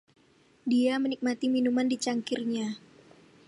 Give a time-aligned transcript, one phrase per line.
[0.71, 2.67] Dia menikmati minuman di cangkirnya.